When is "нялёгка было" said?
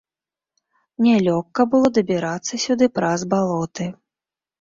1.07-1.91